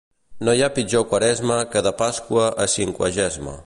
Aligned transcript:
No 0.47 0.55
hi 0.59 0.63
ha 0.63 0.69
pitjor 0.77 1.05
Quaresma 1.13 1.59
que 1.75 1.85
de 1.89 1.95
Pasqua 2.03 2.51
a 2.67 2.71
Cinquagesma. 2.79 3.59